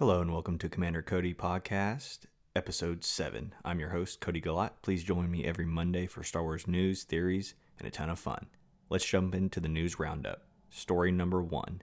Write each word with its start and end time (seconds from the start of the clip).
Hello 0.00 0.22
and 0.22 0.32
welcome 0.32 0.56
to 0.56 0.70
Commander 0.70 1.02
Cody 1.02 1.34
Podcast, 1.34 2.20
Episode 2.56 3.04
7. 3.04 3.54
I'm 3.62 3.78
your 3.78 3.90
host, 3.90 4.18
Cody 4.18 4.40
Galat. 4.40 4.70
Please 4.80 5.04
join 5.04 5.30
me 5.30 5.44
every 5.44 5.66
Monday 5.66 6.06
for 6.06 6.22
Star 6.22 6.42
Wars 6.42 6.66
news, 6.66 7.02
theories, 7.02 7.52
and 7.78 7.86
a 7.86 7.90
ton 7.90 8.08
of 8.08 8.18
fun. 8.18 8.46
Let's 8.88 9.04
jump 9.04 9.34
into 9.34 9.60
the 9.60 9.68
news 9.68 9.98
roundup. 9.98 10.44
Story 10.70 11.12
number 11.12 11.42
one 11.42 11.82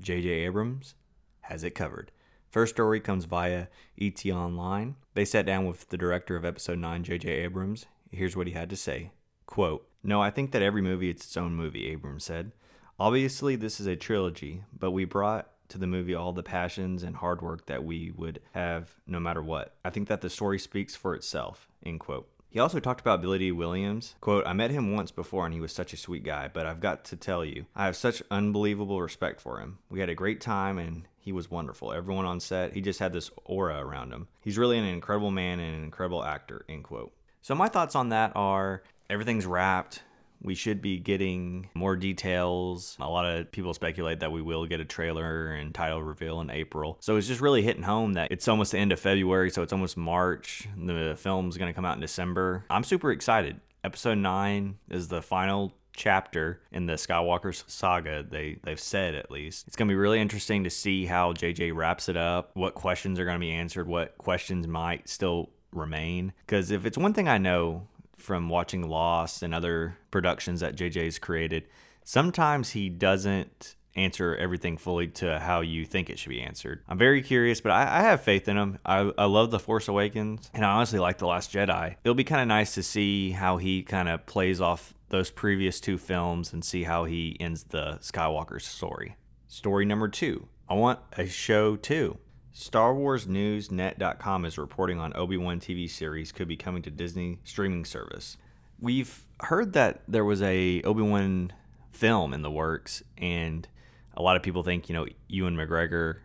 J.J. 0.00 0.28
Abrams 0.28 0.94
has 1.40 1.64
it 1.64 1.74
covered. 1.74 2.12
First 2.48 2.76
story 2.76 3.00
comes 3.00 3.24
via 3.24 3.66
ET 4.00 4.24
Online. 4.26 4.94
They 5.14 5.24
sat 5.24 5.44
down 5.44 5.66
with 5.66 5.88
the 5.88 5.98
director 5.98 6.36
of 6.36 6.44
Episode 6.44 6.78
9, 6.78 7.02
J.J. 7.02 7.28
Abrams. 7.28 7.86
Here's 8.12 8.36
what 8.36 8.46
he 8.46 8.52
had 8.52 8.70
to 8.70 8.76
say 8.76 9.10
Quote, 9.46 9.84
No, 10.04 10.22
I 10.22 10.30
think 10.30 10.52
that 10.52 10.62
every 10.62 10.80
movie 10.80 11.10
is 11.10 11.22
its 11.22 11.36
own 11.36 11.56
movie, 11.56 11.88
Abrams 11.88 12.22
said. 12.22 12.52
Obviously, 13.00 13.56
this 13.56 13.80
is 13.80 13.88
a 13.88 13.96
trilogy, 13.96 14.62
but 14.72 14.92
we 14.92 15.04
brought 15.04 15.50
to 15.68 15.78
the 15.78 15.86
movie 15.86 16.14
all 16.14 16.32
the 16.32 16.42
passions 16.42 17.02
and 17.02 17.16
hard 17.16 17.42
work 17.42 17.66
that 17.66 17.84
we 17.84 18.12
would 18.16 18.40
have 18.52 18.94
no 19.06 19.20
matter 19.20 19.42
what. 19.42 19.74
I 19.84 19.90
think 19.90 20.08
that 20.08 20.20
the 20.20 20.30
story 20.30 20.58
speaks 20.58 20.94
for 20.94 21.14
itself. 21.14 21.68
End 21.84 22.00
quote. 22.00 22.28
He 22.50 22.60
also 22.60 22.80
talked 22.80 23.00
about 23.00 23.20
Billy 23.20 23.38
Dee 23.38 23.52
Williams. 23.52 24.14
Quote, 24.20 24.46
I 24.46 24.54
met 24.54 24.70
him 24.70 24.94
once 24.94 25.10
before 25.10 25.44
and 25.44 25.52
he 25.52 25.60
was 25.60 25.72
such 25.72 25.92
a 25.92 25.98
sweet 25.98 26.24
guy, 26.24 26.48
but 26.50 26.66
I've 26.66 26.80
got 26.80 27.04
to 27.06 27.16
tell 27.16 27.44
you, 27.44 27.66
I 27.76 27.84
have 27.84 27.96
such 27.96 28.22
unbelievable 28.30 29.02
respect 29.02 29.40
for 29.40 29.60
him. 29.60 29.78
We 29.90 30.00
had 30.00 30.08
a 30.08 30.14
great 30.14 30.40
time 30.40 30.78
and 30.78 31.06
he 31.18 31.30
was 31.30 31.50
wonderful. 31.50 31.92
Everyone 31.92 32.24
on 32.24 32.40
set, 32.40 32.72
he 32.72 32.80
just 32.80 33.00
had 33.00 33.12
this 33.12 33.30
aura 33.44 33.78
around 33.84 34.12
him. 34.12 34.28
He's 34.40 34.56
really 34.56 34.78
an 34.78 34.86
incredible 34.86 35.30
man 35.30 35.60
and 35.60 35.76
an 35.76 35.84
incredible 35.84 36.24
actor, 36.24 36.64
end 36.70 36.84
quote. 36.84 37.12
So 37.42 37.54
my 37.54 37.68
thoughts 37.68 37.94
on 37.94 38.08
that 38.08 38.32
are 38.34 38.82
everything's 39.10 39.46
wrapped. 39.46 40.02
We 40.40 40.54
should 40.54 40.80
be 40.80 40.98
getting 40.98 41.68
more 41.74 41.96
details. 41.96 42.96
A 43.00 43.08
lot 43.08 43.26
of 43.26 43.50
people 43.50 43.74
speculate 43.74 44.20
that 44.20 44.32
we 44.32 44.42
will 44.42 44.66
get 44.66 44.80
a 44.80 44.84
trailer 44.84 45.52
and 45.52 45.74
title 45.74 46.02
reveal 46.02 46.40
in 46.40 46.50
April. 46.50 46.96
So 47.00 47.16
it's 47.16 47.26
just 47.26 47.40
really 47.40 47.62
hitting 47.62 47.82
home 47.82 48.14
that 48.14 48.30
it's 48.30 48.48
almost 48.48 48.72
the 48.72 48.78
end 48.78 48.92
of 48.92 49.00
February, 49.00 49.50
so 49.50 49.62
it's 49.62 49.72
almost 49.72 49.96
March. 49.96 50.68
The 50.76 51.16
film's 51.18 51.56
going 51.56 51.70
to 51.70 51.74
come 51.74 51.84
out 51.84 51.96
in 51.96 52.00
December. 52.00 52.64
I'm 52.70 52.84
super 52.84 53.10
excited. 53.10 53.60
Episode 53.84 54.18
9 54.18 54.76
is 54.90 55.08
the 55.08 55.22
final 55.22 55.72
chapter 55.98 56.60
in 56.72 56.86
the 56.86 56.94
Skywalker 56.94 57.54
saga. 57.68 58.22
They 58.22 58.58
they've 58.62 58.80
said 58.80 59.14
at 59.14 59.30
least 59.30 59.66
it's 59.66 59.76
gonna 59.76 59.88
be 59.88 59.96
really 59.96 60.20
interesting 60.20 60.64
to 60.64 60.70
see 60.70 61.04
how 61.04 61.32
JJ 61.32 61.74
wraps 61.74 62.08
it 62.08 62.16
up. 62.16 62.50
What 62.54 62.74
questions 62.74 63.18
are 63.18 63.24
gonna 63.24 63.38
be 63.38 63.50
answered? 63.50 63.86
What 63.88 64.16
questions 64.16 64.66
might 64.66 65.08
still 65.08 65.50
remain? 65.72 66.32
Because 66.46 66.70
if 66.70 66.86
it's 66.86 66.96
one 66.96 67.12
thing 67.12 67.28
I 67.28 67.38
know 67.38 67.88
from 68.18 68.48
watching 68.48 68.88
Lost 68.88 69.42
and 69.42 69.54
other 69.54 69.96
productions 70.10 70.60
that 70.60 70.76
JJ's 70.76 71.18
created, 71.18 71.68
sometimes 72.04 72.70
he 72.70 72.88
doesn't 72.88 73.76
answer 73.98 74.36
everything 74.36 74.76
fully 74.76 75.08
to 75.08 75.38
how 75.38 75.60
you 75.60 75.84
think 75.84 76.08
it 76.08 76.18
should 76.18 76.28
be 76.28 76.40
answered. 76.40 76.82
I'm 76.88 76.98
very 76.98 77.20
curious, 77.22 77.60
but 77.60 77.72
I, 77.72 77.98
I 77.98 78.02
have 78.02 78.22
faith 78.22 78.48
in 78.48 78.56
him. 78.56 78.78
I, 78.86 79.10
I 79.18 79.24
love 79.24 79.50
The 79.50 79.58
Force 79.58 79.88
Awakens, 79.88 80.50
and 80.54 80.64
I 80.64 80.70
honestly 80.70 80.98
like 80.98 81.18
The 81.18 81.26
Last 81.26 81.52
Jedi. 81.52 81.96
It'll 82.04 82.14
be 82.14 82.24
kind 82.24 82.40
of 82.40 82.48
nice 82.48 82.74
to 82.74 82.82
see 82.82 83.32
how 83.32 83.56
he 83.56 83.82
kind 83.82 84.08
of 84.08 84.24
plays 84.26 84.60
off 84.60 84.94
those 85.08 85.30
previous 85.30 85.80
two 85.80 85.98
films 85.98 86.52
and 86.52 86.64
see 86.64 86.84
how 86.84 87.04
he 87.04 87.36
ends 87.40 87.64
the 87.64 87.98
Skywalker 88.00 88.60
story. 88.60 89.16
Story 89.48 89.84
number 89.84 90.08
two. 90.08 90.48
I 90.68 90.74
want 90.74 91.00
a 91.16 91.26
show 91.26 91.76
too. 91.76 92.18
StarWarsNewsNet.com 92.58 94.44
is 94.44 94.58
reporting 94.58 94.98
on 94.98 95.16
Obi-Wan 95.16 95.60
TV 95.60 95.88
series 95.88 96.32
could 96.32 96.48
be 96.48 96.56
coming 96.56 96.82
to 96.82 96.90
Disney 96.90 97.38
streaming 97.44 97.84
service. 97.84 98.36
We've 98.80 99.24
heard 99.42 99.74
that 99.74 100.02
there 100.08 100.24
was 100.24 100.42
a 100.42 100.82
Obi-Wan 100.82 101.52
film 101.92 102.34
in 102.34 102.42
the 102.42 102.50
works, 102.50 103.04
and 103.16 103.68
a 104.14 104.22
lot 104.22 104.34
of 104.34 104.42
people 104.42 104.64
think 104.64 104.88
you 104.88 104.94
know 104.96 105.06
Ewan 105.28 105.56
McGregor 105.56 106.16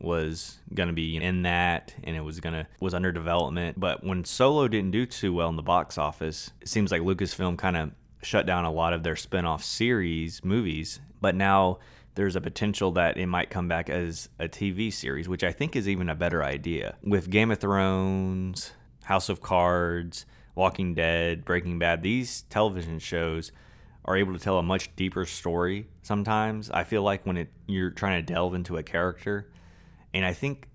was 0.00 0.58
going 0.72 0.86
to 0.86 0.94
be 0.94 1.16
in 1.16 1.42
that 1.42 1.94
and 2.02 2.16
it 2.16 2.22
was 2.22 2.40
going 2.40 2.54
to 2.54 2.66
was 2.80 2.92
under 2.92 3.12
development 3.12 3.78
but 3.78 4.02
when 4.02 4.24
solo 4.24 4.66
didn't 4.66 4.90
do 4.90 5.06
too 5.06 5.32
well 5.32 5.48
in 5.48 5.54
the 5.54 5.62
box 5.62 5.96
office 5.96 6.50
it 6.60 6.66
seems 6.66 6.90
like 6.90 7.02
lucasfilm 7.02 7.56
kind 7.56 7.76
of 7.76 7.92
shut 8.20 8.44
down 8.44 8.64
a 8.64 8.72
lot 8.72 8.92
of 8.92 9.04
their 9.04 9.14
spin-off 9.14 9.62
series 9.62 10.44
movies 10.44 10.98
but 11.20 11.36
now 11.36 11.78
there's 12.14 12.36
a 12.36 12.40
potential 12.40 12.92
that 12.92 13.16
it 13.16 13.26
might 13.26 13.50
come 13.50 13.68
back 13.68 13.88
as 13.88 14.28
a 14.38 14.48
TV 14.48 14.92
series, 14.92 15.28
which 15.28 15.44
I 15.44 15.52
think 15.52 15.74
is 15.74 15.88
even 15.88 16.08
a 16.08 16.14
better 16.14 16.42
idea. 16.44 16.96
With 17.02 17.30
Game 17.30 17.50
of 17.50 17.58
Thrones, 17.58 18.72
House 19.04 19.28
of 19.28 19.40
Cards, 19.40 20.26
Walking 20.54 20.94
Dead, 20.94 21.44
Breaking 21.44 21.78
Bad, 21.78 22.02
these 22.02 22.42
television 22.42 22.98
shows 22.98 23.52
are 24.04 24.16
able 24.16 24.32
to 24.32 24.38
tell 24.38 24.58
a 24.58 24.62
much 24.62 24.94
deeper 24.96 25.24
story 25.24 25.88
sometimes. 26.02 26.70
I 26.70 26.84
feel 26.84 27.02
like 27.02 27.24
when 27.24 27.36
it, 27.36 27.52
you're 27.66 27.90
trying 27.90 28.24
to 28.24 28.32
delve 28.32 28.54
into 28.54 28.76
a 28.76 28.82
character, 28.82 29.50
and 30.12 30.24
I 30.24 30.32
think 30.34 30.68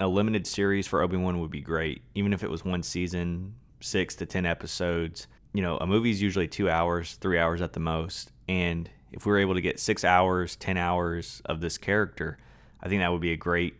a 0.00 0.08
limited 0.08 0.46
series 0.46 0.86
for 0.86 1.02
Obi-Wan 1.02 1.40
would 1.40 1.50
be 1.50 1.60
great, 1.60 2.02
even 2.14 2.32
if 2.32 2.42
it 2.42 2.50
was 2.50 2.64
one 2.64 2.82
season, 2.82 3.54
6 3.80 4.16
to 4.16 4.26
10 4.26 4.46
episodes. 4.46 5.26
You 5.52 5.62
know, 5.62 5.76
a 5.76 5.86
movie's 5.86 6.22
usually 6.22 6.48
2 6.48 6.70
hours, 6.70 7.14
3 7.14 7.38
hours 7.38 7.60
at 7.60 7.74
the 7.74 7.80
most, 7.80 8.32
and 8.48 8.88
if 9.12 9.26
we 9.26 9.32
were 9.32 9.38
able 9.38 9.54
to 9.54 9.60
get 9.60 9.80
six 9.80 10.04
hours, 10.04 10.56
10 10.56 10.76
hours 10.76 11.42
of 11.44 11.60
this 11.60 11.78
character, 11.78 12.38
I 12.80 12.88
think 12.88 13.00
that 13.00 13.12
would 13.12 13.20
be 13.20 13.32
a 13.32 13.36
great 13.36 13.74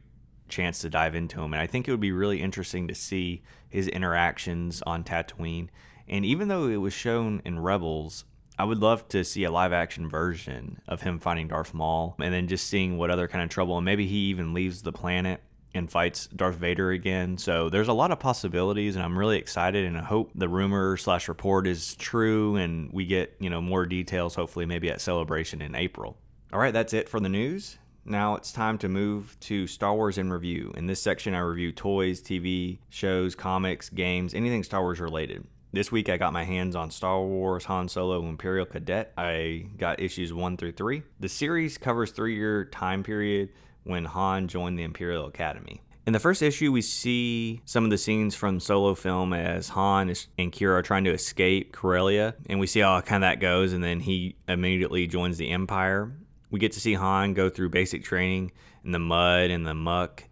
chance 0.48 0.80
to 0.80 0.90
dive 0.90 1.14
into 1.14 1.40
him. 1.40 1.52
And 1.54 1.62
I 1.62 1.66
think 1.66 1.86
it 1.86 1.90
would 1.90 2.00
be 2.00 2.12
really 2.12 2.42
interesting 2.42 2.88
to 2.88 2.94
see 2.94 3.42
his 3.68 3.88
interactions 3.88 4.82
on 4.82 5.04
Tatooine. 5.04 5.68
And 6.08 6.24
even 6.24 6.48
though 6.48 6.68
it 6.68 6.76
was 6.76 6.92
shown 6.92 7.40
in 7.44 7.60
Rebels, 7.60 8.24
I 8.58 8.64
would 8.64 8.78
love 8.78 9.08
to 9.08 9.24
see 9.24 9.44
a 9.44 9.50
live 9.50 9.72
action 9.72 10.08
version 10.08 10.82
of 10.86 11.02
him 11.02 11.18
finding 11.18 11.48
Darth 11.48 11.72
Maul 11.72 12.16
and 12.18 12.34
then 12.34 12.48
just 12.48 12.66
seeing 12.66 12.98
what 12.98 13.10
other 13.10 13.28
kind 13.28 13.42
of 13.42 13.48
trouble. 13.48 13.78
And 13.78 13.84
maybe 13.84 14.06
he 14.06 14.28
even 14.28 14.52
leaves 14.52 14.82
the 14.82 14.92
planet 14.92 15.40
and 15.74 15.90
fights 15.90 16.26
Darth 16.28 16.56
Vader 16.56 16.90
again. 16.90 17.38
So 17.38 17.68
there's 17.68 17.88
a 17.88 17.92
lot 17.92 18.10
of 18.10 18.18
possibilities, 18.18 18.96
and 18.96 19.04
I'm 19.04 19.18
really 19.18 19.38
excited. 19.38 19.84
And 19.84 19.96
I 19.96 20.02
hope 20.02 20.30
the 20.34 20.48
rumor 20.48 20.96
slash 20.96 21.28
report 21.28 21.66
is 21.66 21.94
true, 21.96 22.56
and 22.56 22.92
we 22.92 23.06
get 23.06 23.36
you 23.40 23.50
know 23.50 23.60
more 23.60 23.86
details. 23.86 24.34
Hopefully, 24.34 24.66
maybe 24.66 24.90
at 24.90 25.00
Celebration 25.00 25.62
in 25.62 25.74
April. 25.74 26.16
All 26.52 26.58
right, 26.58 26.72
that's 26.72 26.92
it 26.92 27.08
for 27.08 27.20
the 27.20 27.28
news. 27.28 27.78
Now 28.04 28.34
it's 28.34 28.50
time 28.50 28.78
to 28.78 28.88
move 28.88 29.36
to 29.40 29.66
Star 29.66 29.94
Wars 29.94 30.18
in 30.18 30.32
review. 30.32 30.72
In 30.76 30.86
this 30.86 31.02
section, 31.02 31.34
I 31.34 31.40
review 31.40 31.70
toys, 31.70 32.20
TV 32.20 32.78
shows, 32.88 33.34
comics, 33.34 33.88
games, 33.88 34.34
anything 34.34 34.64
Star 34.64 34.80
Wars 34.80 35.00
related. 35.00 35.46
This 35.72 35.92
week, 35.92 36.08
I 36.08 36.16
got 36.16 36.32
my 36.32 36.42
hands 36.42 36.74
on 36.74 36.90
Star 36.90 37.22
Wars 37.22 37.66
Han 37.66 37.88
Solo 37.88 38.26
Imperial 38.26 38.66
Cadet. 38.66 39.12
I 39.16 39.66
got 39.76 40.00
issues 40.00 40.32
one 40.32 40.56
through 40.56 40.72
three. 40.72 41.04
The 41.20 41.28
series 41.28 41.78
covers 41.78 42.10
three 42.10 42.34
year 42.34 42.64
time 42.64 43.04
period 43.04 43.50
when 43.84 44.04
Han 44.04 44.48
joined 44.48 44.78
the 44.78 44.82
Imperial 44.82 45.26
Academy. 45.26 45.82
In 46.06 46.12
the 46.12 46.18
first 46.18 46.42
issue, 46.42 46.72
we 46.72 46.82
see 46.82 47.60
some 47.64 47.84
of 47.84 47.90
the 47.90 47.98
scenes 47.98 48.34
from 48.34 48.58
solo 48.58 48.94
film 48.94 49.32
as 49.32 49.68
Han 49.70 50.08
and 50.38 50.50
Qi'ra 50.50 50.78
are 50.78 50.82
trying 50.82 51.04
to 51.04 51.12
escape 51.12 51.72
Corellia, 51.72 52.34
and 52.48 52.58
we 52.58 52.66
see 52.66 52.80
how 52.80 53.00
kind 53.00 53.22
of 53.22 53.28
that 53.28 53.40
goes, 53.40 53.72
and 53.72 53.84
then 53.84 54.00
he 54.00 54.36
immediately 54.48 55.06
joins 55.06 55.38
the 55.38 55.50
Empire. 55.50 56.12
We 56.50 56.58
get 56.58 56.72
to 56.72 56.80
see 56.80 56.94
Han 56.94 57.34
go 57.34 57.48
through 57.48 57.68
basic 57.68 58.02
training 58.02 58.52
in 58.84 58.92
the 58.92 58.98
mud 58.98 59.50
and 59.50 59.66
the 59.66 59.74
muck 59.74 60.24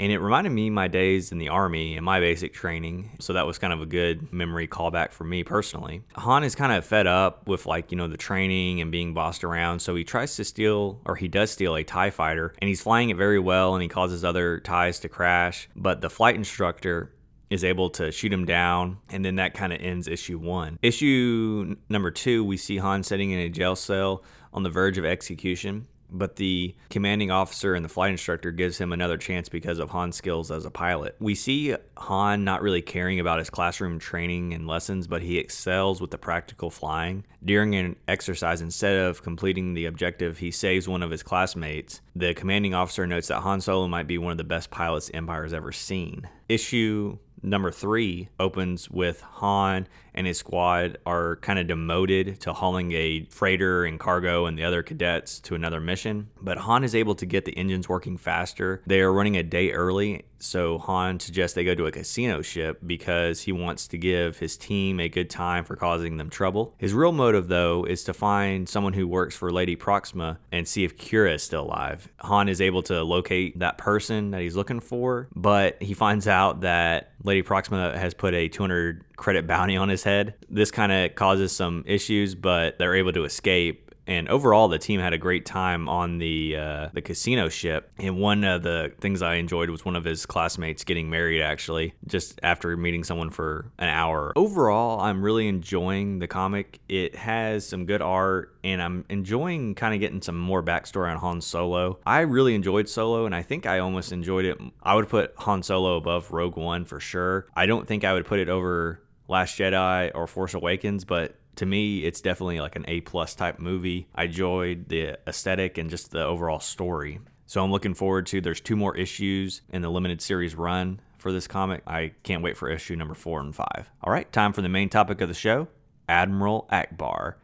and 0.00 0.12
it 0.12 0.18
reminded 0.18 0.50
me 0.50 0.70
my 0.70 0.88
days 0.88 1.32
in 1.32 1.38
the 1.38 1.48
army 1.48 1.96
and 1.96 2.04
my 2.04 2.20
basic 2.20 2.52
training. 2.52 3.10
So 3.20 3.32
that 3.32 3.46
was 3.46 3.58
kind 3.58 3.72
of 3.72 3.80
a 3.80 3.86
good 3.86 4.32
memory 4.32 4.68
callback 4.68 5.12
for 5.12 5.24
me 5.24 5.42
personally. 5.42 6.02
Han 6.14 6.44
is 6.44 6.54
kind 6.54 6.72
of 6.72 6.84
fed 6.84 7.06
up 7.06 7.48
with 7.48 7.66
like, 7.66 7.90
you 7.90 7.98
know, 7.98 8.06
the 8.06 8.16
training 8.16 8.80
and 8.80 8.92
being 8.92 9.12
bossed 9.12 9.42
around. 9.42 9.80
So 9.80 9.94
he 9.94 10.04
tries 10.04 10.36
to 10.36 10.44
steal, 10.44 11.00
or 11.04 11.16
he 11.16 11.28
does 11.28 11.50
steal 11.50 11.74
a 11.76 11.82
TIE 11.82 12.10
fighter, 12.10 12.54
and 12.60 12.68
he's 12.68 12.80
flying 12.80 13.10
it 13.10 13.16
very 13.16 13.38
well 13.38 13.74
and 13.74 13.82
he 13.82 13.88
causes 13.88 14.24
other 14.24 14.58
TIEs 14.60 15.00
to 15.00 15.08
crash. 15.08 15.68
But 15.74 16.00
the 16.00 16.10
flight 16.10 16.36
instructor 16.36 17.12
is 17.50 17.64
able 17.64 17.88
to 17.88 18.12
shoot 18.12 18.32
him 18.32 18.44
down, 18.44 18.98
and 19.08 19.24
then 19.24 19.36
that 19.36 19.54
kind 19.54 19.72
of 19.72 19.80
ends 19.80 20.06
issue 20.06 20.38
one. 20.38 20.78
Issue 20.82 21.76
number 21.88 22.10
two, 22.10 22.44
we 22.44 22.58
see 22.58 22.76
Han 22.76 23.02
sitting 23.02 23.30
in 23.30 23.38
a 23.38 23.48
jail 23.48 23.74
cell 23.74 24.22
on 24.52 24.62
the 24.62 24.70
verge 24.70 24.98
of 24.98 25.04
execution 25.04 25.86
but 26.10 26.36
the 26.36 26.74
commanding 26.90 27.30
officer 27.30 27.74
and 27.74 27.84
the 27.84 27.88
flight 27.88 28.10
instructor 28.10 28.50
gives 28.50 28.78
him 28.78 28.92
another 28.92 29.16
chance 29.16 29.48
because 29.48 29.78
of 29.78 29.90
Han's 29.90 30.16
skills 30.16 30.50
as 30.50 30.64
a 30.64 30.70
pilot. 30.70 31.16
We 31.20 31.34
see 31.34 31.74
Han 31.96 32.44
not 32.44 32.62
really 32.62 32.82
caring 32.82 33.20
about 33.20 33.38
his 33.38 33.50
classroom 33.50 33.98
training 33.98 34.54
and 34.54 34.66
lessons, 34.66 35.06
but 35.06 35.22
he 35.22 35.38
excels 35.38 36.00
with 36.00 36.10
the 36.10 36.18
practical 36.18 36.70
flying. 36.70 37.24
During 37.44 37.74
an 37.74 37.96
exercise, 38.06 38.60
instead 38.60 38.96
of 38.96 39.22
completing 39.22 39.74
the 39.74 39.86
objective, 39.86 40.38
he 40.38 40.50
saves 40.50 40.88
one 40.88 41.02
of 41.02 41.10
his 41.10 41.22
classmates. 41.22 42.00
The 42.16 42.34
commanding 42.34 42.74
officer 42.74 43.06
notes 43.06 43.28
that 43.28 43.40
Han 43.40 43.60
Solo 43.60 43.88
might 43.88 44.06
be 44.06 44.18
one 44.18 44.32
of 44.32 44.38
the 44.38 44.44
best 44.44 44.70
pilots 44.70 45.10
Empire 45.14 45.44
has 45.44 45.54
ever 45.54 45.72
seen. 45.72 46.28
Issue 46.48 47.18
number 47.42 47.70
three 47.70 48.28
opens 48.40 48.90
with 48.90 49.20
Han 49.20 49.86
and 50.18 50.26
his 50.26 50.36
squad 50.36 50.98
are 51.06 51.36
kind 51.36 51.60
of 51.60 51.68
demoted 51.68 52.40
to 52.40 52.52
hauling 52.52 52.90
a 52.90 53.24
freighter 53.30 53.84
and 53.84 54.00
cargo 54.00 54.46
and 54.46 54.58
the 54.58 54.64
other 54.64 54.82
cadets 54.82 55.38
to 55.38 55.54
another 55.54 55.80
mission. 55.80 56.28
But 56.42 56.58
Han 56.58 56.82
is 56.82 56.96
able 56.96 57.14
to 57.14 57.24
get 57.24 57.44
the 57.44 57.56
engines 57.56 57.88
working 57.88 58.16
faster. 58.16 58.82
They 58.84 59.00
are 59.00 59.12
running 59.12 59.36
a 59.36 59.44
day 59.44 59.70
early 59.70 60.24
so 60.40 60.78
Han 60.78 61.20
suggests 61.20 61.54
they 61.54 61.64
go 61.64 61.74
to 61.74 61.86
a 61.86 61.92
casino 61.92 62.42
ship 62.42 62.78
because 62.84 63.42
he 63.42 63.52
wants 63.52 63.88
to 63.88 63.98
give 63.98 64.38
his 64.38 64.56
team 64.56 65.00
a 65.00 65.08
good 65.08 65.30
time 65.30 65.64
for 65.64 65.76
causing 65.76 66.16
them 66.16 66.30
trouble. 66.30 66.74
His 66.78 66.94
real 66.94 67.12
motive, 67.12 67.48
though, 67.48 67.84
is 67.84 68.04
to 68.04 68.14
find 68.14 68.68
someone 68.68 68.92
who 68.92 69.06
works 69.06 69.36
for 69.36 69.50
Lady 69.50 69.76
Proxima 69.76 70.38
and 70.52 70.66
see 70.66 70.84
if 70.84 70.96
Qi'ra 70.96 71.34
is 71.34 71.42
still 71.42 71.64
alive. 71.64 72.08
Han 72.20 72.48
is 72.48 72.60
able 72.60 72.82
to 72.84 73.02
locate 73.02 73.58
that 73.58 73.78
person 73.78 74.30
that 74.30 74.40
he's 74.40 74.56
looking 74.56 74.80
for, 74.80 75.28
but 75.34 75.80
he 75.82 75.94
finds 75.94 76.28
out 76.28 76.60
that 76.62 77.12
Lady 77.24 77.42
Proxima 77.42 77.98
has 77.98 78.14
put 78.14 78.34
a 78.34 78.48
200 78.48 79.04
credit 79.18 79.46
bounty 79.46 79.76
on 79.76 79.90
his 79.90 80.02
head. 80.02 80.34
This 80.48 80.70
kind 80.70 80.90
of 80.90 81.14
causes 81.14 81.54
some 81.54 81.84
issues, 81.86 82.34
but 82.34 82.78
they're 82.78 82.94
able 82.94 83.12
to 83.12 83.24
escape 83.24 83.88
and 84.08 84.26
overall 84.30 84.68
the 84.68 84.78
team 84.78 85.00
had 85.00 85.12
a 85.12 85.18
great 85.18 85.44
time 85.44 85.88
on 85.88 86.18
the 86.18 86.56
uh, 86.56 86.88
the 86.94 87.02
casino 87.02 87.48
ship. 87.48 87.92
And 87.98 88.18
one 88.18 88.42
of 88.42 88.62
the 88.62 88.92
things 89.00 89.20
I 89.20 89.34
enjoyed 89.34 89.68
was 89.68 89.84
one 89.84 89.94
of 89.94 90.04
his 90.04 90.24
classmates 90.24 90.82
getting 90.82 91.10
married 91.10 91.42
actually, 91.42 91.94
just 92.06 92.40
after 92.42 92.76
meeting 92.76 93.04
someone 93.04 93.30
for 93.30 93.70
an 93.78 93.90
hour. 93.90 94.32
Overall, 94.34 95.00
I'm 95.00 95.22
really 95.22 95.46
enjoying 95.46 96.18
the 96.18 96.26
comic. 96.26 96.80
It 96.88 97.14
has 97.16 97.66
some 97.66 97.84
good 97.84 98.00
art, 98.00 98.56
and 98.64 98.82
I'm 98.82 99.04
enjoying 99.10 99.74
kind 99.74 99.92
of 99.92 100.00
getting 100.00 100.22
some 100.22 100.38
more 100.38 100.62
backstory 100.62 101.12
on 101.12 101.18
Han 101.18 101.42
Solo. 101.42 101.98
I 102.06 102.20
really 102.20 102.54
enjoyed 102.54 102.88
Solo, 102.88 103.26
and 103.26 103.34
I 103.34 103.42
think 103.42 103.66
I 103.66 103.78
almost 103.78 104.10
enjoyed 104.10 104.46
it. 104.46 104.58
I 104.82 104.94
would 104.94 105.08
put 105.08 105.34
Han 105.36 105.62
Solo 105.62 105.98
above 105.98 106.32
Rogue 106.32 106.56
One 106.56 106.86
for 106.86 106.98
sure. 106.98 107.46
I 107.54 107.66
don't 107.66 107.86
think 107.86 108.04
I 108.04 108.14
would 108.14 108.24
put 108.24 108.40
it 108.40 108.48
over 108.48 109.00
Last 109.28 109.58
Jedi 109.58 110.10
or 110.14 110.26
Force 110.26 110.54
Awakens, 110.54 111.04
but 111.04 111.36
to 111.56 111.66
me, 111.66 112.04
it's 112.04 112.20
definitely 112.20 112.60
like 112.60 112.76
an 112.76 112.84
A 112.88 113.00
plus 113.02 113.34
type 113.34 113.58
movie. 113.58 114.08
I 114.14 114.24
enjoyed 114.24 114.88
the 114.88 115.18
aesthetic 115.28 115.76
and 115.76 115.90
just 115.90 116.10
the 116.10 116.24
overall 116.24 116.60
story. 116.60 117.20
So 117.46 117.62
I'm 117.62 117.70
looking 117.70 117.94
forward 117.94 118.26
to. 118.26 118.40
There's 118.40 118.60
two 118.60 118.76
more 118.76 118.96
issues 118.96 119.62
in 119.70 119.82
the 119.82 119.90
limited 119.90 120.20
series 120.20 120.54
run 120.54 121.00
for 121.18 121.32
this 121.32 121.46
comic. 121.46 121.82
I 121.86 122.12
can't 122.22 122.42
wait 122.42 122.56
for 122.56 122.70
issue 122.70 122.94
number 122.96 123.14
four 123.14 123.40
and 123.40 123.54
five. 123.54 123.90
All 124.02 124.12
right, 124.12 124.30
time 124.32 124.52
for 124.52 124.62
the 124.62 124.68
main 124.68 124.88
topic 124.88 125.20
of 125.20 125.28
the 125.28 125.34
show 125.34 125.68
Admiral 126.08 126.68
Ackbar. 126.70 127.34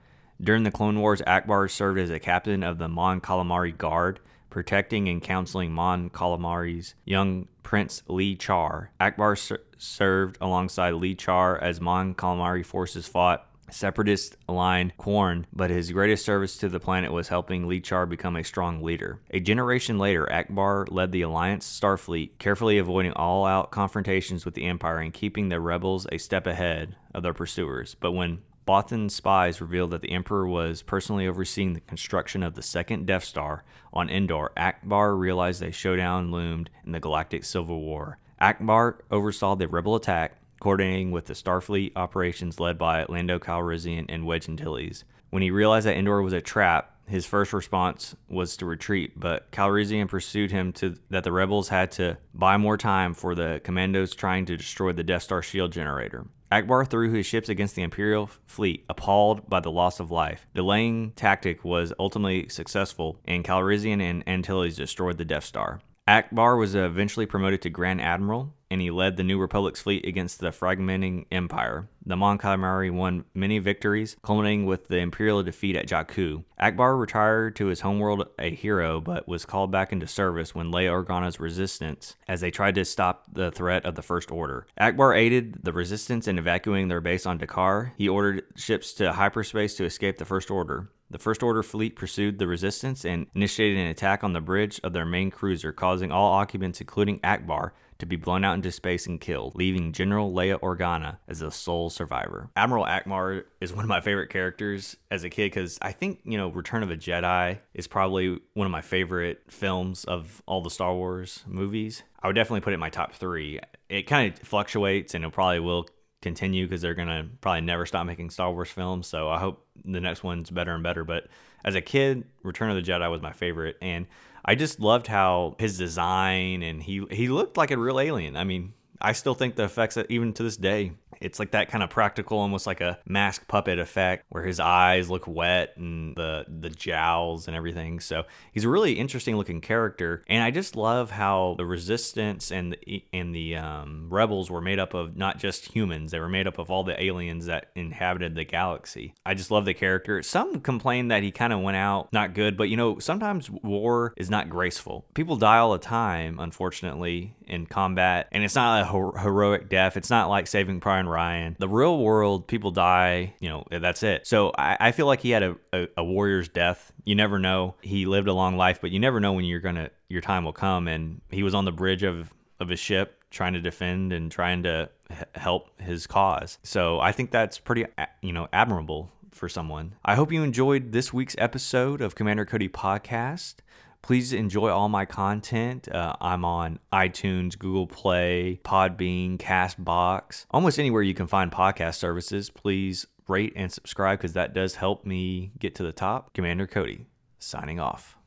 During 0.40 0.62
the 0.62 0.70
Clone 0.70 1.00
Wars, 1.00 1.22
Ackbar 1.22 1.70
served 1.70 1.98
as 1.98 2.10
a 2.10 2.18
captain 2.18 2.62
of 2.62 2.78
the 2.78 2.88
Mon 2.88 3.20
Calamari 3.20 3.76
Guard, 3.76 4.20
protecting 4.54 5.08
and 5.08 5.20
counseling 5.20 5.72
Mon 5.72 6.08
Calamari's 6.08 6.94
young 7.04 7.48
prince 7.64 8.04
Lee 8.06 8.36
Char. 8.36 8.92
Ackbar 9.00 9.36
ser- 9.36 9.64
served 9.78 10.38
alongside 10.40 10.94
Lee 10.94 11.16
Char 11.16 11.58
as 11.58 11.80
Mon 11.80 12.14
Calamari 12.14 12.64
forces 12.64 13.08
fought 13.08 13.48
separatist 13.68 14.36
aligned 14.48 14.96
Quarren, 14.96 15.48
but 15.52 15.70
his 15.70 15.90
greatest 15.90 16.24
service 16.24 16.56
to 16.58 16.68
the 16.68 16.78
planet 16.78 17.10
was 17.10 17.26
helping 17.26 17.66
Lee 17.66 17.80
Char 17.80 18.06
become 18.06 18.36
a 18.36 18.44
strong 18.44 18.80
leader. 18.80 19.18
A 19.32 19.40
generation 19.40 19.98
later, 19.98 20.28
Ackbar 20.30 20.86
led 20.88 21.10
the 21.10 21.22
Alliance 21.22 21.66
Starfleet, 21.66 22.38
carefully 22.38 22.78
avoiding 22.78 23.12
all 23.14 23.44
out 23.44 23.72
confrontations 23.72 24.44
with 24.44 24.54
the 24.54 24.66
Empire 24.66 24.98
and 24.98 25.12
keeping 25.12 25.48
the 25.48 25.58
rebels 25.58 26.06
a 26.12 26.18
step 26.18 26.46
ahead 26.46 26.94
of 27.12 27.24
their 27.24 27.34
pursuers. 27.34 27.96
But 27.98 28.12
when 28.12 28.42
Bothan 28.66 29.10
spies 29.10 29.60
revealed 29.60 29.90
that 29.90 30.00
the 30.00 30.12
Emperor 30.12 30.46
was 30.46 30.82
personally 30.82 31.26
overseeing 31.26 31.74
the 31.74 31.80
construction 31.80 32.42
of 32.42 32.54
the 32.54 32.62
second 32.62 33.06
Death 33.06 33.24
Star 33.24 33.62
on 33.92 34.08
Endor. 34.08 34.52
Ackbar 34.56 35.18
realized 35.18 35.62
a 35.62 35.70
showdown 35.70 36.30
loomed 36.30 36.70
in 36.84 36.92
the 36.92 37.00
galactic 37.00 37.44
civil 37.44 37.80
war. 37.80 38.18
Ackbar 38.40 39.00
oversaw 39.10 39.54
the 39.54 39.68
rebel 39.68 39.96
attack, 39.96 40.38
coordinating 40.60 41.10
with 41.10 41.26
the 41.26 41.34
Starfleet 41.34 41.92
operations 41.94 42.58
led 42.58 42.78
by 42.78 43.04
Lando 43.08 43.38
Calrissian 43.38 44.06
and 44.08 44.26
Wedge 44.26 44.48
Antilles. 44.48 45.04
When 45.30 45.42
he 45.42 45.50
realized 45.50 45.86
that 45.86 45.96
Endor 45.96 46.22
was 46.22 46.32
a 46.32 46.40
trap, 46.40 46.90
his 47.06 47.26
first 47.26 47.52
response 47.52 48.16
was 48.28 48.56
to 48.56 48.66
retreat, 48.66 49.18
but 49.18 49.50
Calrissian 49.50 50.08
pursued 50.08 50.50
him 50.50 50.72
to 50.74 50.96
that 51.10 51.24
the 51.24 51.32
rebels 51.32 51.68
had 51.68 51.90
to 51.92 52.16
buy 52.32 52.56
more 52.56 52.78
time 52.78 53.12
for 53.12 53.34
the 53.34 53.60
commandos 53.62 54.14
trying 54.14 54.46
to 54.46 54.56
destroy 54.56 54.92
the 54.92 55.02
Death 55.02 55.24
Star 55.24 55.42
shield 55.42 55.72
generator. 55.72 56.26
Ackbar 56.54 56.86
threw 56.86 57.10
his 57.10 57.26
ships 57.26 57.48
against 57.48 57.74
the 57.74 57.82
Imperial 57.82 58.30
fleet, 58.46 58.84
appalled 58.88 59.50
by 59.50 59.58
the 59.58 59.72
loss 59.72 59.98
of 59.98 60.12
life. 60.12 60.46
Delaying 60.54 61.10
tactic 61.16 61.64
was 61.64 61.92
ultimately 61.98 62.48
successful, 62.48 63.18
and 63.24 63.42
Calrissian 63.44 64.00
and 64.00 64.22
Antilles 64.28 64.76
destroyed 64.76 65.18
the 65.18 65.24
Death 65.24 65.42
Star. 65.42 65.80
Ackbar 66.06 66.58
was 66.58 66.74
eventually 66.74 67.24
promoted 67.24 67.62
to 67.62 67.70
Grand 67.70 68.00
Admiral, 68.00 68.54
and 68.70 68.80
he 68.82 68.90
led 68.90 69.16
the 69.16 69.24
New 69.24 69.38
Republic's 69.38 69.80
fleet 69.80 70.04
against 70.04 70.38
the 70.38 70.50
fragmenting 70.50 71.24
empire. 71.32 71.88
The 72.04 72.16
Mon 72.16 72.36
Calamari 72.36 72.90
won 72.92 73.24
many 73.32 73.58
victories, 73.58 74.16
culminating 74.22 74.66
with 74.66 74.88
the 74.88 74.98
Imperial 74.98 75.42
defeat 75.42 75.76
at 75.76 75.88
Jakku. 75.88 76.44
Ackbar 76.60 77.00
retired 77.00 77.56
to 77.56 77.66
his 77.66 77.80
homeworld 77.80 78.28
a 78.38 78.50
hero, 78.54 79.00
but 79.00 79.26
was 79.26 79.46
called 79.46 79.70
back 79.70 79.92
into 79.92 80.06
service 80.06 80.54
when 80.54 80.70
Leia 80.70 80.90
Organa's 80.90 81.40
resistance 81.40 82.16
as 82.28 82.42
they 82.42 82.50
tried 82.50 82.74
to 82.74 82.84
stop 82.84 83.24
the 83.32 83.50
threat 83.50 83.86
of 83.86 83.94
the 83.94 84.02
First 84.02 84.30
Order. 84.30 84.66
Ackbar 84.78 85.16
aided 85.16 85.60
the 85.62 85.72
resistance 85.72 86.28
in 86.28 86.36
evacuating 86.38 86.88
their 86.88 87.00
base 87.00 87.24
on 87.24 87.38
D'Qar. 87.38 87.92
He 87.96 88.10
ordered 88.10 88.42
ships 88.56 88.92
to 88.94 89.14
hyperspace 89.14 89.74
to 89.76 89.84
escape 89.86 90.18
the 90.18 90.26
First 90.26 90.50
Order. 90.50 90.90
The 91.14 91.20
First 91.20 91.44
Order 91.44 91.62
fleet 91.62 91.94
pursued 91.94 92.40
the 92.40 92.48
resistance 92.48 93.04
and 93.04 93.28
initiated 93.36 93.78
an 93.78 93.86
attack 93.86 94.24
on 94.24 94.32
the 94.32 94.40
bridge 94.40 94.80
of 94.82 94.92
their 94.92 95.04
main 95.04 95.30
cruiser, 95.30 95.70
causing 95.72 96.10
all 96.10 96.32
occupants, 96.32 96.80
including 96.80 97.20
Ackbar, 97.20 97.70
to 98.00 98.06
be 98.06 98.16
blown 98.16 98.44
out 98.44 98.54
into 98.54 98.72
space 98.72 99.06
and 99.06 99.20
killed, 99.20 99.54
leaving 99.54 99.92
General 99.92 100.32
Leia 100.32 100.58
Organa 100.58 101.18
as 101.28 101.38
the 101.38 101.52
sole 101.52 101.88
survivor. 101.88 102.50
Admiral 102.56 102.84
Ackbar 102.84 103.44
is 103.60 103.72
one 103.72 103.84
of 103.84 103.88
my 103.88 104.00
favorite 104.00 104.28
characters 104.28 104.96
as 105.08 105.22
a 105.22 105.30
kid 105.30 105.52
because 105.52 105.78
I 105.80 105.92
think, 105.92 106.18
you 106.24 106.36
know, 106.36 106.48
Return 106.48 106.82
of 106.82 106.90
a 106.90 106.96
Jedi 106.96 107.60
is 107.74 107.86
probably 107.86 108.40
one 108.54 108.66
of 108.66 108.72
my 108.72 108.82
favorite 108.82 109.42
films 109.46 110.02
of 110.02 110.42
all 110.46 110.62
the 110.62 110.70
Star 110.70 110.96
Wars 110.96 111.44
movies. 111.46 112.02
I 112.20 112.26
would 112.26 112.34
definitely 112.34 112.62
put 112.62 112.72
it 112.72 112.74
in 112.74 112.80
my 112.80 112.90
top 112.90 113.12
three. 113.12 113.60
It 113.88 114.08
kind 114.08 114.32
of 114.32 114.40
fluctuates 114.40 115.14
and 115.14 115.24
it 115.24 115.30
probably 115.30 115.60
will 115.60 115.86
continue 116.24 116.66
because 116.66 116.82
they're 116.82 116.94
to 117.08 117.26
probably 117.40 117.60
never 117.60 117.86
stop 117.86 118.04
making 118.06 118.30
Star 118.30 118.50
Wars 118.50 118.70
films. 118.70 119.06
So 119.06 119.28
I 119.28 119.38
hope 119.38 119.64
the 119.84 120.00
next 120.00 120.24
one's 120.24 120.50
better 120.50 120.74
and 120.74 120.82
better. 120.82 121.04
But 121.04 121.28
as 121.64 121.76
a 121.76 121.80
kid, 121.80 122.24
Return 122.42 122.70
of 122.70 122.76
the 122.76 122.90
Jedi 122.90 123.08
was 123.08 123.22
my 123.22 123.32
favorite. 123.32 123.76
And 123.80 124.06
I 124.44 124.56
just 124.56 124.80
loved 124.80 125.06
how 125.06 125.54
his 125.58 125.78
design 125.78 126.62
and 126.62 126.82
he 126.82 127.06
he 127.10 127.28
looked 127.28 127.56
like 127.56 127.70
a 127.70 127.78
real 127.78 128.00
alien. 128.00 128.36
I 128.36 128.44
mean, 128.44 128.72
I 129.00 129.12
still 129.12 129.34
think 129.34 129.54
the 129.54 129.64
effects 129.64 129.96
even 130.08 130.32
to 130.34 130.42
this 130.42 130.56
day 130.56 130.92
it's 131.20 131.38
like 131.38 131.52
that 131.52 131.68
kind 131.68 131.82
of 131.82 131.90
practical, 131.90 132.38
almost 132.38 132.66
like 132.66 132.80
a 132.80 132.98
mask 133.06 133.46
puppet 133.48 133.78
effect, 133.78 134.24
where 134.28 134.44
his 134.44 134.60
eyes 134.60 135.10
look 135.10 135.26
wet 135.26 135.76
and 135.76 136.16
the 136.16 136.46
the 136.48 136.70
jowls 136.70 137.46
and 137.46 137.56
everything. 137.56 138.00
So 138.00 138.24
he's 138.52 138.64
a 138.64 138.68
really 138.68 138.94
interesting 138.94 139.36
looking 139.36 139.60
character, 139.60 140.24
and 140.28 140.42
I 140.42 140.50
just 140.50 140.76
love 140.76 141.10
how 141.10 141.54
the 141.58 141.66
resistance 141.66 142.50
and 142.50 142.72
the, 142.72 143.04
and 143.12 143.34
the 143.34 143.56
um, 143.56 144.08
rebels 144.10 144.50
were 144.50 144.60
made 144.60 144.78
up 144.78 144.94
of 144.94 145.16
not 145.16 145.38
just 145.38 145.66
humans; 145.74 146.10
they 146.10 146.20
were 146.20 146.28
made 146.28 146.46
up 146.46 146.58
of 146.58 146.70
all 146.70 146.84
the 146.84 147.00
aliens 147.02 147.46
that 147.46 147.70
inhabited 147.74 148.34
the 148.34 148.44
galaxy. 148.44 149.14
I 149.24 149.34
just 149.34 149.50
love 149.50 149.64
the 149.64 149.74
character. 149.74 150.22
Some 150.22 150.60
complain 150.60 151.08
that 151.08 151.22
he 151.22 151.30
kind 151.30 151.52
of 151.52 151.60
went 151.60 151.76
out 151.76 152.12
not 152.12 152.34
good, 152.34 152.56
but 152.56 152.68
you 152.68 152.76
know 152.76 152.98
sometimes 152.98 153.50
war 153.50 154.14
is 154.16 154.30
not 154.30 154.48
graceful. 154.48 155.04
People 155.14 155.36
die 155.36 155.58
all 155.58 155.72
the 155.72 155.78
time, 155.78 156.38
unfortunately, 156.38 157.34
in 157.46 157.66
combat, 157.66 158.28
and 158.32 158.42
it's 158.42 158.54
not 158.54 158.82
a 158.82 159.20
heroic 159.20 159.68
death. 159.68 159.96
It's 159.96 160.10
not 160.10 160.28
like 160.28 160.46
Saving 160.46 160.80
Private 160.80 161.10
Ryan. 161.14 161.56
The 161.58 161.68
real 161.68 161.98
world, 161.98 162.46
people 162.46 162.70
die, 162.70 163.34
you 163.40 163.48
know, 163.48 163.64
that's 163.70 164.02
it. 164.02 164.26
So 164.26 164.52
I, 164.58 164.76
I 164.80 164.92
feel 164.92 165.06
like 165.06 165.20
he 165.20 165.30
had 165.30 165.42
a, 165.42 165.56
a, 165.72 165.88
a, 165.98 166.04
warrior's 166.04 166.48
death. 166.48 166.92
You 167.04 167.14
never 167.14 167.38
know. 167.38 167.76
He 167.80 168.06
lived 168.06 168.28
a 168.28 168.32
long 168.32 168.56
life, 168.56 168.80
but 168.80 168.90
you 168.90 168.98
never 168.98 169.20
know 169.20 169.32
when 169.32 169.44
you're 169.44 169.60
gonna 169.60 169.90
your 170.08 170.20
time 170.20 170.44
will 170.44 170.52
come. 170.52 170.88
And 170.88 171.20
he 171.30 171.42
was 171.42 171.54
on 171.54 171.64
the 171.64 171.72
bridge 171.72 172.02
of 172.02 172.32
of 172.60 172.68
his 172.68 172.80
ship 172.80 173.22
trying 173.30 173.52
to 173.54 173.60
defend 173.60 174.12
and 174.12 174.30
trying 174.30 174.62
to 174.62 174.88
help 175.34 175.80
his 175.80 176.06
cause. 176.06 176.58
So 176.62 177.00
I 177.00 177.12
think 177.12 177.30
that's 177.30 177.58
pretty, 177.58 177.86
you 178.22 178.32
know, 178.32 178.48
admirable 178.52 179.10
for 179.32 179.48
someone. 179.48 179.94
I 180.04 180.14
hope 180.14 180.32
you 180.32 180.42
enjoyed 180.42 180.92
this 180.92 181.12
week's 181.12 181.34
episode 181.38 182.00
of 182.00 182.14
Commander 182.14 182.44
Cody 182.44 182.68
Podcast. 182.68 183.56
Please 184.04 184.34
enjoy 184.34 184.68
all 184.68 184.90
my 184.90 185.06
content. 185.06 185.88
Uh, 185.90 186.14
I'm 186.20 186.44
on 186.44 186.78
iTunes, 186.92 187.58
Google 187.58 187.86
Play, 187.86 188.60
Podbean, 188.62 189.38
Castbox, 189.38 190.44
almost 190.50 190.78
anywhere 190.78 191.00
you 191.00 191.14
can 191.14 191.26
find 191.26 191.50
podcast 191.50 191.94
services. 191.94 192.50
Please 192.50 193.06
rate 193.28 193.54
and 193.56 193.72
subscribe 193.72 194.18
because 194.18 194.34
that 194.34 194.52
does 194.52 194.74
help 194.74 195.06
me 195.06 195.52
get 195.58 195.74
to 195.76 195.82
the 195.82 195.92
top. 195.92 196.34
Commander 196.34 196.66
Cody, 196.66 197.06
signing 197.38 197.80
off. 197.80 198.18